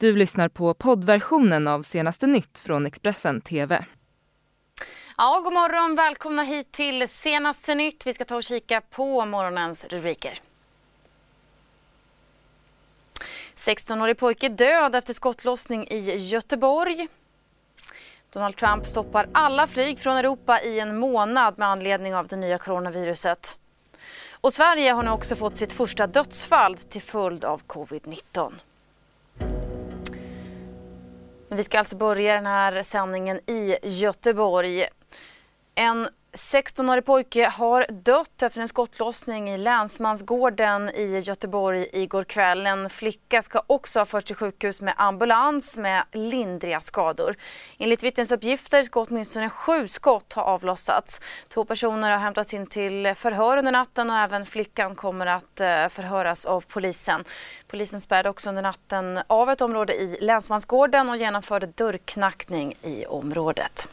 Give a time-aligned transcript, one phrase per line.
[0.00, 3.84] Du lyssnar på poddversionen av senaste nytt från Expressen TV.
[5.16, 5.96] Ja, god morgon.
[5.96, 8.06] Välkomna hit till senaste nytt.
[8.06, 10.40] Vi ska ta och kika på morgonens rubriker.
[13.54, 17.08] 16-årig pojke död efter skottlossning i Göteborg.
[18.32, 22.58] Donald Trump stoppar alla flyg från Europa i en månad med anledning av det nya
[22.58, 23.58] coronaviruset.
[24.32, 28.52] Och Sverige har nu också fått sitt första dödsfall till följd av covid-19.
[31.52, 34.86] Vi ska alltså börja den här sändningen i Göteborg.
[35.74, 42.66] En 16-årig pojke har dött efter en skottlossning i Länsmansgården i Göteborg igår kväll.
[42.66, 47.36] En flicka ska också ha förts till sjukhus med ambulans med lindriga skador.
[47.78, 51.20] Enligt vittnesuppgifter ska åtminstone sju skott ha avlossats.
[51.48, 55.88] Två personer har hämtats in till förhör under natten och även flickan kommer att eh,
[55.88, 57.24] förhöras av polisen.
[57.68, 63.88] Polisen spärrade också under natten av ett område i Länsmansgården och genomförde dörrknackning i området.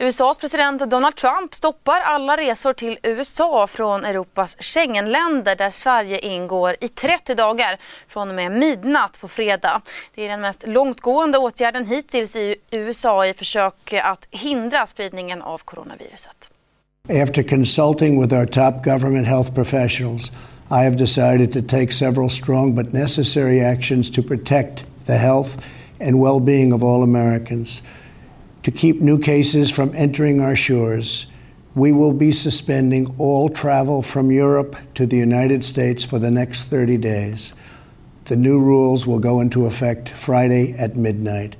[0.00, 6.76] USAs president Donald Trump stoppar alla resor till USA från Europas Schengenländer där Sverige ingår
[6.80, 9.82] i 30 dagar från och med midnatt på fredag.
[10.14, 15.58] Det är den mest långtgående åtgärden hittills i USA i försök att hindra spridningen av
[15.58, 16.50] coronaviruset.
[17.22, 20.30] After consulting with our top government health professionals,
[20.70, 25.58] I have decided to take several strong but necessary actions to protect the health
[26.00, 27.82] and well-being of all Americans.
[28.68, 31.26] To keep new cases from entering our shores,
[31.74, 36.64] we will be suspending all travel from Europe to the United States for the next
[36.64, 37.54] 30 days.
[38.26, 41.56] The new rules will go into effect Friday at midnight.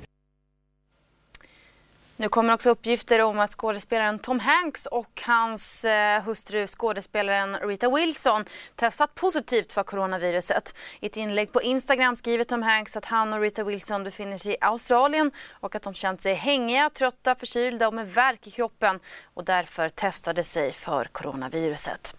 [2.21, 7.89] Nu kommer också uppgifter om att skådespelaren Tom Hanks och hans eh, hustru skådespelaren Rita
[7.89, 8.45] Wilson
[8.75, 10.75] testat positivt för coronaviruset.
[10.99, 14.53] I ett inlägg på Instagram skriver Tom Hanks att han och Rita Wilson befinner sig
[14.53, 18.99] i Australien och att de känt sig hängiga, trötta, förkylda och med värk i kroppen
[19.33, 22.15] och därför testade sig för coronaviruset.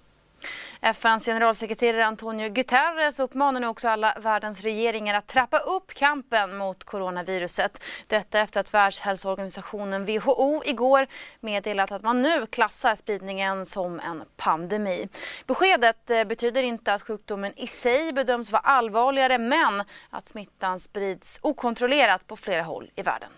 [0.81, 6.85] FNs generalsekreterare Antonio Guterres uppmanar nu också alla världens regeringar att trappa upp kampen mot
[6.85, 7.83] coronaviruset.
[8.07, 11.07] Detta efter att Världshälsoorganisationen WHO igår
[11.41, 15.09] meddelat att man nu klassar spridningen som en pandemi.
[15.47, 21.39] Beskedet eh, betyder inte att sjukdomen i sig bedöms vara allvarligare men att smittan sprids
[21.43, 23.31] okontrollerat på flera håll i världen.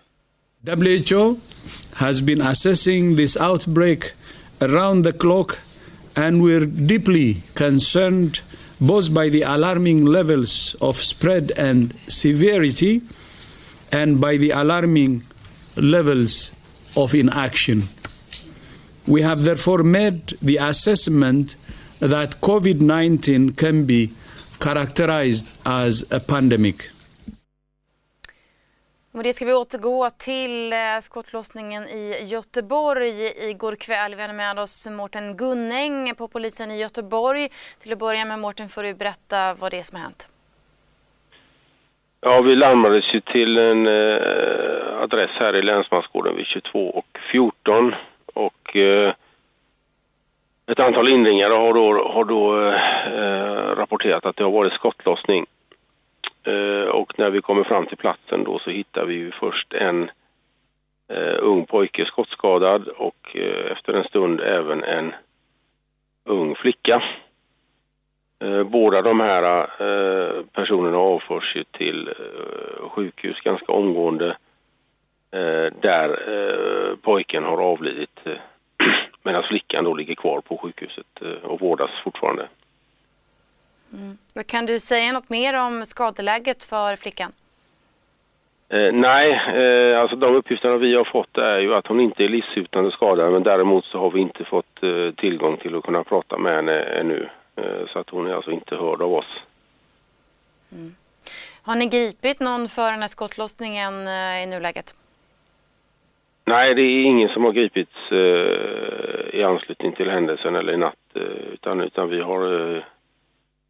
[0.60, 1.36] WHO
[1.92, 4.12] has been assessing this outbreak
[4.60, 5.58] around the clock
[6.16, 8.40] and we're deeply concerned
[8.80, 13.00] both by the alarming levels of spread and severity
[13.92, 15.22] and by the alarming
[15.76, 16.52] levels
[16.96, 17.84] of inaction.
[19.06, 21.56] We have therefore made the assessment
[22.00, 24.12] that COVID 19 can be
[24.60, 26.90] characterized as a pandemic.
[29.14, 34.14] Med det ska vi återgå till eh, skottlossningen i Göteborg igår kväll.
[34.14, 37.48] Vi har med oss Mårten Gunning på polisen i Göteborg.
[37.82, 40.28] Till att börja med Mårten får du berätta vad det är som har hänt.
[42.20, 47.94] Ja, vi larmades ju till en eh, adress här i Länsmansgården vid 22 och 14
[48.34, 49.14] och eh,
[50.66, 52.74] ett antal inringare har då, har då eh,
[53.18, 55.46] eh rapporterat att det har varit skottlossning
[56.44, 60.10] Eh, och när vi kommer fram till platsen då så hittar vi ju först en
[61.08, 65.12] eh, ung pojke skottskadad och eh, efter en stund även en
[66.24, 67.02] ung flicka.
[68.66, 69.66] Båda de här
[70.52, 72.14] personerna avförs ju till
[72.80, 74.36] sjukhus ganska omgående
[75.80, 78.20] där pojken har avlidit
[79.22, 82.48] medan flickan då ligger kvar på sjukhuset och vårdas fortfarande.
[83.92, 84.18] Mm.
[84.52, 87.32] Kan du säga något mer om skadeläget för flickan?
[88.68, 92.28] Eh, nej, eh, alltså de uppgifterna vi har fått är ju att hon inte är
[92.28, 96.38] livshotande skadad men däremot så har vi inte fått eh, tillgång till att kunna prata
[96.38, 97.28] med henne ännu.
[97.56, 99.38] Eh, så att hon är alltså inte hörd av oss.
[100.72, 100.94] Mm.
[101.62, 104.94] Har ni gripit någon för den här skottlossningen eh, i nuläget?
[106.44, 110.96] Nej, det är ingen som har gripits eh, i anslutning till händelsen eller i natt
[111.52, 112.84] utan, utan vi har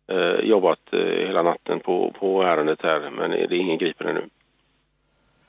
[0.07, 4.29] eh, jobbat eh, hela natten på, på ärendet här men det är ingen gripen ännu.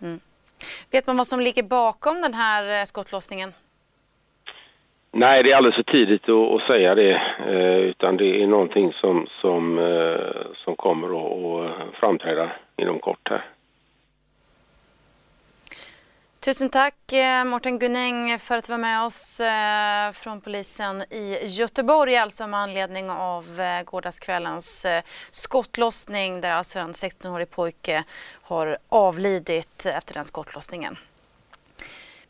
[0.01, 0.19] Mm.
[0.91, 3.53] Vet man vad som ligger bakom den här eh, skottlossningen?
[5.11, 7.21] Nej, det är alldeles för tidigt att, att säga det.
[7.47, 13.29] Eh, utan det är någonting som, som, eh, som kommer att, att framträda inom kort
[13.29, 13.45] här.
[16.43, 21.47] Tusen tack eh, Morten Gunning för att du var med oss eh, från polisen i
[21.47, 24.85] Göteborg alltså med anledning av eh, gårdagskvällens
[25.31, 28.03] skottlossning där alltså en 16-årig pojke
[28.41, 30.97] har avlidit efter den skottlossningen.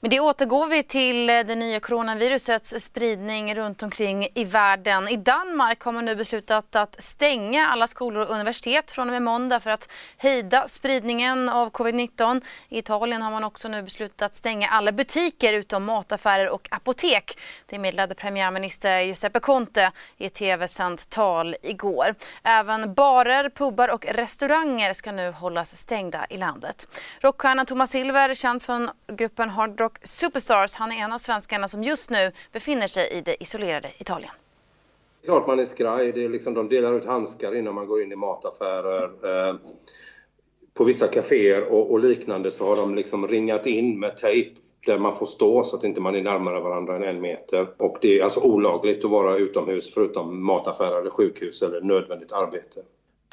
[0.04, 5.08] Men det återgår vi till eh, det nya coronavirusets spridning runt omkring i världen.
[5.08, 9.22] I Danmark har man nu beslutat att stänga alla skolor och universitet från och med
[9.22, 12.42] måndag för att hejda spridningen av covid-19.
[12.70, 17.40] I Italien har man också nu beslutat att stänga alla butiker utom mataffärer och apotek.
[17.66, 22.16] Det meddelade premiärminister Giuseppe Conte i ett tv-sänt tal igår.
[22.44, 26.88] Även barer, pubar och restauranger ska nu hållas stängda i landet.
[27.20, 30.74] Rockstjärnan Thomas Silver, känd från gruppen Hard Rock och Superstars.
[30.74, 34.32] Han är en av svenskarna som just nu befinner sig i det isolerade Italien.
[35.22, 36.12] Det är Klart man är skraj.
[36.12, 39.04] Det är liksom, de delar ut handskar innan man går in i mataffärer.
[39.50, 39.56] Eh,
[40.74, 44.98] på vissa kaféer och, och, liknande så har de liksom ringat in med tejp där
[44.98, 47.68] man får stå så att inte man är närmare varandra än en meter.
[47.78, 52.82] Och det är alltså olagligt att vara utomhus förutom mataffärer eller sjukhus eller nödvändigt arbete.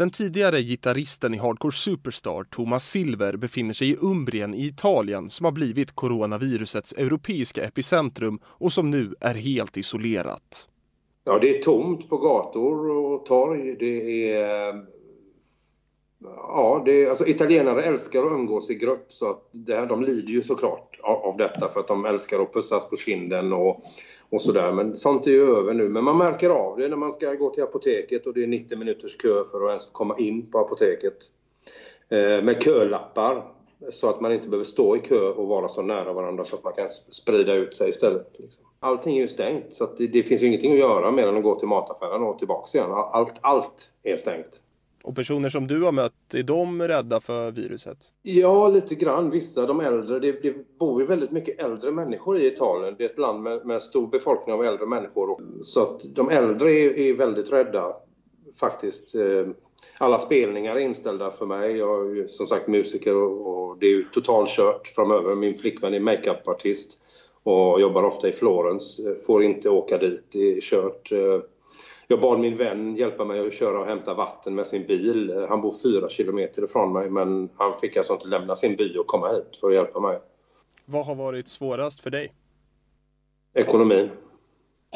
[0.01, 5.45] Den tidigare gitarristen i Hardcore Superstar, Thomas Silver, befinner sig i Umbrien i Italien som
[5.45, 10.69] har blivit coronavirusets europeiska epicentrum och som nu är helt isolerat.
[11.25, 13.77] Ja, det är tomt på gator och torg.
[13.79, 15.00] Det är...
[16.25, 20.33] Ja, det alltså italienare älskar att umgås i grupp så att det här, de lider
[20.33, 23.85] ju såklart av, av detta för att de älskar att pussas på kinden och
[24.31, 24.73] och sådär.
[24.73, 25.89] Men sånt är ju över nu.
[25.89, 28.79] Men man märker av det när man ska gå till apoteket och det är 90
[28.79, 31.17] minuters kö för att ens komma in på apoteket.
[32.09, 33.45] Eh, med kölappar
[33.91, 36.65] så att man inte behöver stå i kö och vara så nära varandra så att
[36.65, 38.39] man kan sprida ut sig istället.
[38.39, 38.65] Liksom.
[38.81, 41.43] Allting är ju stängt så det, det, finns ju ingenting att göra mer än att
[41.43, 42.91] gå till mataffären och tillbaks igen.
[42.91, 44.63] Allt, allt är stängt.
[45.03, 47.99] Och personer som du har mött, är de rädda för viruset?
[48.23, 49.31] Ja, lite grann.
[49.31, 50.19] Vissa, de äldre.
[50.19, 52.95] Det, det bor ju väldigt mycket äldre människor i Italien.
[52.99, 55.41] Det är ett land med, med stor befolkning av äldre människor.
[55.63, 57.97] Så att de äldre är, är väldigt rädda,
[58.61, 59.15] faktiskt.
[59.15, 59.47] Eh,
[59.99, 61.77] alla spelningar är inställda för mig.
[61.77, 65.35] Jag är ju som sagt musiker och, och det är ju totalkört framöver.
[65.35, 67.01] Min flickvän är makeupartist
[67.43, 68.99] och jobbar ofta i Florens.
[68.99, 71.13] Eh, får inte åka dit, det är kört.
[71.13, 71.41] Eh,
[72.11, 75.47] Eh, jag bad min vän hjälpa mig att köra och hämta vatten med sin bil.
[75.49, 79.07] Han bor fyra kilometer ifrån mig men han fick alltså inte lämna sin by och
[79.07, 80.21] komma hit för att hjälpa mig.
[80.85, 82.33] Vad har varit svårast för dig?
[83.55, 84.11] Ekonomin.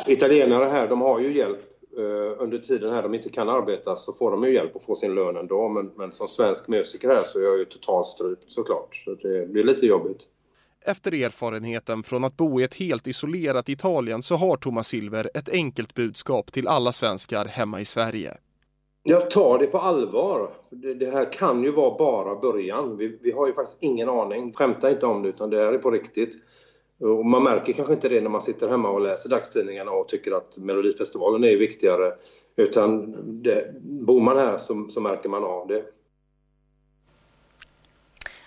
[0.07, 1.61] Italienare här, de har ju hjälp.
[1.99, 4.95] Uh, under tiden här de inte kan arbeta så får de ju hjälp att få
[4.95, 5.69] sin lön ändå.
[5.69, 8.97] Men, men som svensk musiker här så är jag ju totalstrypt såklart.
[8.97, 10.29] Så det blir lite jobbigt.
[10.87, 15.49] Efter erfarenheten från att bo i ett helt isolerat Italien så har Thomas Silver ett
[15.49, 18.37] enkelt budskap till alla svenskar hemma i Sverige.
[19.03, 20.51] Jag tar det på allvar.
[20.71, 22.97] Det, här kan ju vara bara början.
[22.97, 24.53] Vi, vi, har ju faktiskt ingen aning.
[24.53, 26.35] Skämta inte om det utan det här är på riktigt.
[27.01, 30.33] Och man märker kanske inte det när man sitter hemma och läser dagstidningarna och tycker
[30.33, 32.13] att Melodifestivalen är viktigare.
[32.57, 35.85] Utan det, bor man här så, så märker man av det.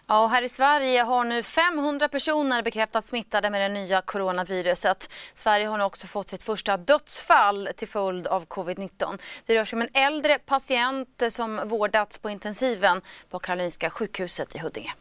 [0.09, 5.09] Ja, här i Sverige har nu 500 personer bekräftats smittade med det nya coronaviruset.
[5.35, 9.17] Sverige har nu också fått sitt första dödsfall till följd av covid-19.
[9.45, 14.59] Det rör sig om en äldre patient som vårdats på intensiven på Karolinska sjukhuset i
[14.59, 14.93] Huddinge.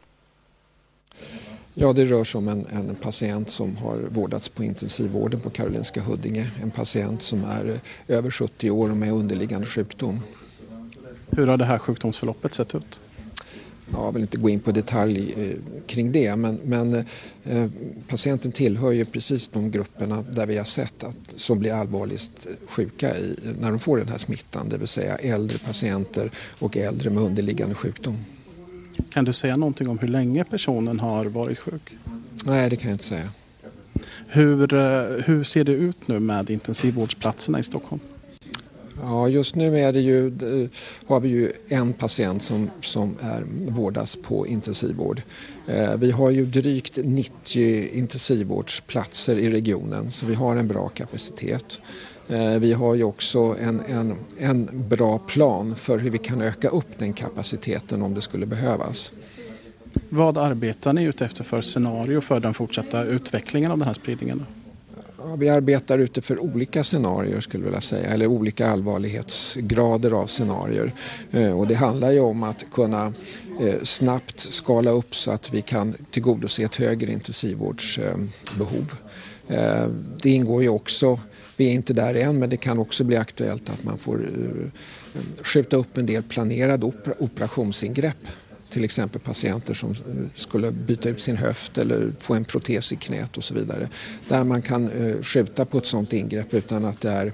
[1.73, 6.01] Ja, det rör sig om en, en, patient som har vårdats på intensivvården på Karolinska
[6.01, 6.51] Huddinge.
[6.61, 10.23] En patient som är över 70 år och med underliggande sjukdom.
[11.29, 12.99] Hur har det här sjukdomsförloppet sett ut?
[13.91, 15.57] Jag vill inte gå in på detalj eh,
[15.87, 16.93] kring det men, men
[17.43, 17.69] eh,
[18.07, 23.17] patienten tillhör ju precis de grupperna där vi har sett att, som blir allvarligast sjuka
[23.17, 27.23] i, när de får den här smittan, det vill säga äldre patienter och äldre med
[27.23, 28.17] underliggande sjukdom.
[29.09, 31.95] Kan du säga någonting om hur länge personen har varit sjuk?
[32.45, 33.29] Nej, det kan jag inte säga.
[34.27, 38.01] Hur, eh, hur ser det ut nu med intensivvårdsplatserna i Stockholm?
[39.09, 40.69] Ja, just nu är det ju, eh,
[41.07, 45.21] har vi ju en patient som, som är, vårdas på intensivvård.
[45.67, 51.79] Eh, vi har ju drygt 90 intensivvårdsplatser i regionen så vi har en bra kapacitet.
[52.27, 56.69] Eh, vi har ju också en, en, en bra plan för hur vi kan öka
[56.69, 59.11] upp den kapaciteten om det skulle behövas.
[60.09, 64.45] Vad arbetar ni ute efter för scenario för den fortsatta utvecklingen av den här spridningen?
[65.39, 70.91] Vi arbetar ute för olika scenarier skulle jag vilja säga, eller olika allvarlighetsgrader av scenarier.
[71.31, 73.13] Eh, och det handlar ju om att kunna
[73.61, 78.93] eh, snabbt skala upp så att vi kan tillgodose ett högre intensivvårdsbehov.
[79.47, 79.87] Eh,
[80.21, 81.19] det ingår ju också,
[81.57, 84.29] vi är inte där än, men det kan också bli aktuellt att man får
[85.41, 88.27] skjuta upp en del planerade operationsingrepp
[88.69, 89.95] till exempel patienter som eh,
[90.35, 93.89] skulle byta ut sin höft eller få en protes i knät och så vidare.
[94.27, 97.31] Där man kan eh, skjuta på ett sådant ingrepp utan att det är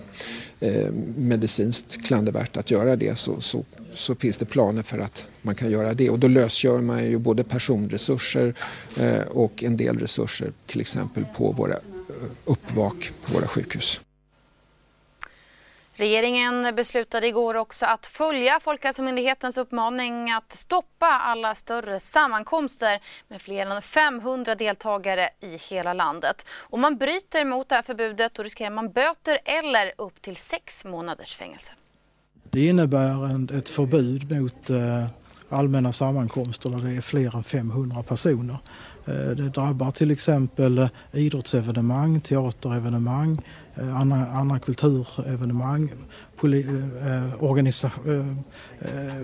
[0.60, 3.63] eh, medicinskt klandervärt att göra det så, så,
[3.94, 7.18] så, finns det planer för att man kan göra det och då lösgör man ju
[7.18, 8.54] både personresurser
[9.30, 11.75] och en del resurser till exempel på våra
[12.46, 14.00] uppvak på våra sjukhus.
[15.96, 23.66] Regeringen beslutade igår också att följa Folkhälsomyndighetens uppmaning att stoppa alla större sammankomster med fler
[23.66, 26.46] än 500 deltagare i hela landet.
[26.60, 30.86] Om man bryter mot det här förbudet då riskerar man böter eller upp till sex
[30.86, 31.72] månaders fängelse.
[32.52, 35.08] Det innebär ett förbud mot eh,
[35.50, 38.58] allmänna sammankomster där det är fler än 500 personer.
[39.05, 43.41] Eh, det drabbar till exempel eh, idrottsevenemang, teaterevenemang,
[43.75, 45.91] eh, andra, andra kulturevenemang,
[46.36, 46.65] poli,
[47.39, 47.91] organisa,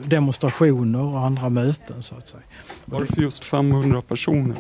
[0.06, 2.44] demonstrationer och andra möten så att säga.
[2.86, 4.56] Varför just 500 personer?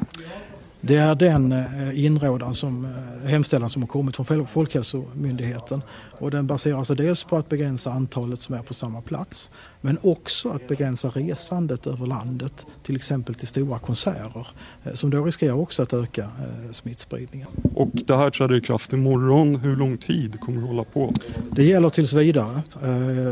[0.81, 5.81] Det är den eh, inrådan som, eh, hemställan som har kommit från Folkhälsomyndigheten.
[6.19, 9.97] Och den baserar sig dels på att begränsa antalet som är på samma plats men
[10.03, 14.47] också att begränsa resandet över landet, till exempel till stora konserter
[14.83, 16.29] eh, som då riskerar också att öka
[16.71, 17.47] smittspridningen.
[17.75, 19.55] Och det här träder i kraft imorgon.
[19.55, 21.13] Hur lång tid kommer det hålla på?
[21.51, 22.61] Det gäller tills vidare.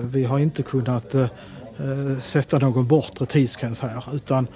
[0.03, 1.15] Vi har inte kunnat
[1.79, 4.47] Eh, sätta någon bortre tidsgräns här utan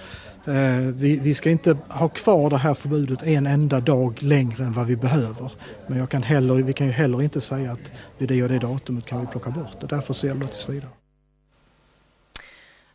[0.46, 4.74] Eh, vi, vi, ska inte ha kvar det här förbudet en enda dag längre än
[4.74, 5.52] vad vi behöver.
[5.88, 8.60] Men jag kan heller, vi kan ju heller inte säga att vid det och det
[8.60, 9.88] datumet kan vi plocka bort det.
[9.88, 10.90] Därför så gäller det tills vidare.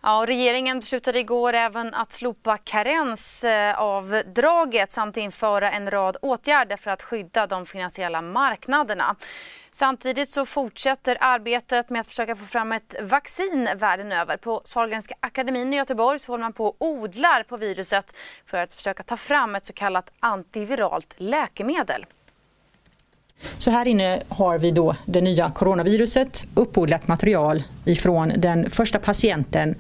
[0.09, 6.91] Ja, regeringen beslutade igår även att slopa karensavdraget eh, samt införa en rad åtgärder för
[6.91, 9.17] att skydda de finansiella marknaderna.
[9.73, 14.37] Samtidigt så fortsätter arbetet med att försöka få fram ett vaccin världen över.
[14.37, 18.75] På Sahlgrenska akademin i Göteborg så håller man på och odlar på viruset för att
[18.75, 22.07] försöka ta fram ett så kallat antiviralt läkemedel.
[23.59, 29.75] Så här inne har vi då det nya coronaviruset, uppodlat material ifrån den första patienten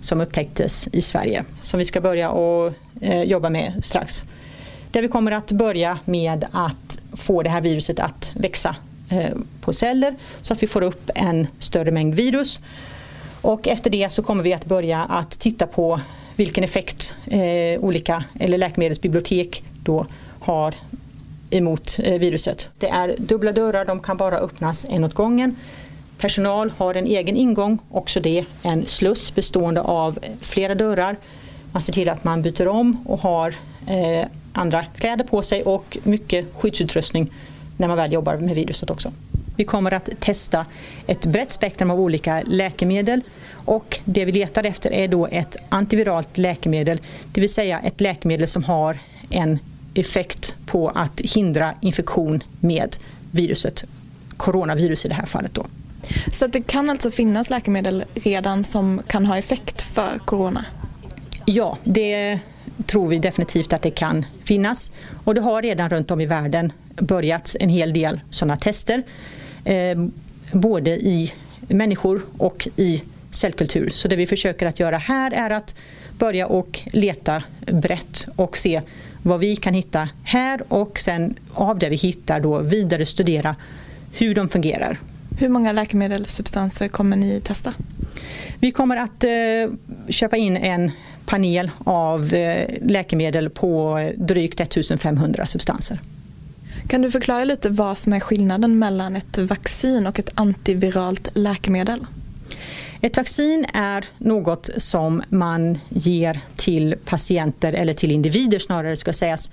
[0.00, 4.24] som upptäcktes i Sverige som vi ska börja och eh, jobba med strax.
[4.90, 8.76] Där vi kommer att börja med att få det här viruset att växa
[9.10, 12.60] eh, på celler så att vi får upp en större mängd virus.
[13.40, 16.00] Och efter det så kommer vi att börja att titta på
[16.36, 20.06] vilken effekt eh, olika eller läkemedelsbibliotek då
[20.40, 20.74] har
[21.52, 22.68] emot eh, viruset.
[22.78, 25.56] Det är dubbla dörrar, de kan bara öppnas en åt gången.
[26.18, 31.16] Personal har en egen ingång, också det en sluss bestående av flera dörrar.
[31.72, 33.54] Man ser till att man byter om och har
[33.86, 37.32] eh, andra kläder på sig och mycket skyddsutrustning
[37.76, 39.12] när man väl jobbar med viruset också.
[39.56, 40.66] Vi kommer att testa
[41.06, 46.38] ett brett spektrum av olika läkemedel och det vi letar efter är då ett antiviralt
[46.38, 47.00] läkemedel,
[47.32, 48.98] det vill säga ett läkemedel som har
[49.30, 49.58] en
[49.94, 52.96] effekt på att hindra infektion med
[53.30, 53.84] viruset,
[54.36, 55.54] coronavirus i det här fallet.
[55.54, 55.66] Då.
[56.32, 60.64] Så det kan alltså finnas läkemedel redan som kan ha effekt för corona?
[61.44, 62.38] Ja, det
[62.86, 64.92] tror vi definitivt att det kan finnas.
[65.24, 69.02] Och det har redan runt om i världen börjat en hel del sådana tester.
[69.64, 70.06] Eh,
[70.52, 73.90] både i människor och i cellkultur.
[73.90, 75.76] Så det vi försöker att göra här är att
[76.18, 78.82] börja och leta brett och se
[79.22, 83.56] vad vi kan hitta här och sen av det vi hittar då vidare studera
[84.12, 84.98] hur de fungerar.
[85.38, 87.74] Hur många läkemedelssubstanser kommer ni testa?
[88.60, 89.30] Vi kommer att eh,
[90.08, 90.90] köpa in en
[91.26, 96.00] panel av eh, läkemedel på drygt 1500 substanser.
[96.88, 102.06] Kan du förklara lite vad som är skillnaden mellan ett vaccin och ett antiviralt läkemedel?
[103.04, 109.50] Ett vaccin är något som man ger till patienter eller till individer snarare ska sägas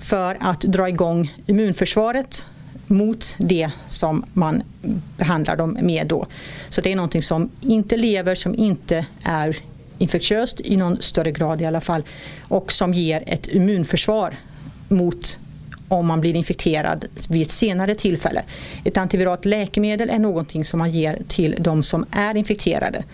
[0.00, 2.46] för att dra igång immunförsvaret
[2.86, 4.62] mot det som man
[5.16, 6.26] behandlar dem med då.
[6.68, 9.56] Så det är någonting som inte lever, som inte är
[9.98, 12.02] infektiöst i någon större grad i alla fall
[12.40, 14.38] och som ger ett immunförsvar
[14.88, 15.38] mot
[15.90, 18.42] om man blir infekterad vid ett senare tillfälle.
[18.84, 23.04] Ett antiviralt läkemedel är någonting som man ger till de som är infekterade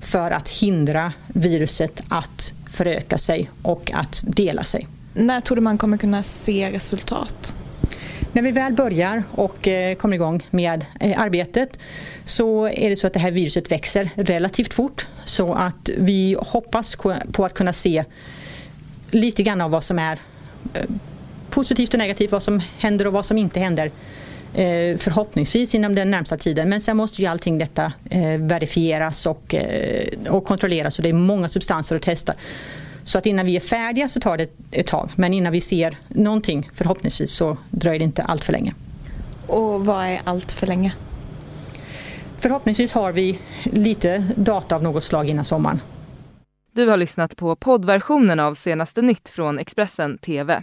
[0.00, 4.88] för att hindra viruset att föröka sig och att dela sig.
[5.14, 7.54] När tror du man kommer kunna se resultat?
[8.32, 11.78] När vi väl börjar och eh, kommer igång med eh, arbetet
[12.24, 16.96] så är det så att det här viruset växer relativt fort så att vi hoppas
[17.32, 18.04] på att kunna se
[19.10, 20.18] lite grann av vad som är
[20.74, 20.84] eh,
[21.56, 23.86] positivt och negativt, vad som händer och vad som inte händer
[24.54, 26.68] eh, förhoppningsvis inom den närmsta tiden.
[26.68, 31.12] Men sen måste ju allting detta eh, verifieras och, eh, och kontrolleras och det är
[31.12, 32.34] många substanser att testa.
[33.04, 35.10] Så att innan vi är färdiga så tar det ett tag.
[35.16, 38.74] Men innan vi ser någonting förhoppningsvis så dröjer det inte allt för länge.
[39.46, 40.94] Och vad är allt för länge?
[42.38, 45.80] Förhoppningsvis har vi lite data av något slag innan sommaren.
[46.72, 50.62] Du har lyssnat på poddversionen av senaste nytt från Expressen TV.